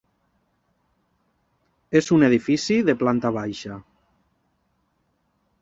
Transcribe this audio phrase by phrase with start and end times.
[2.01, 3.79] És un edifici de planta baixa.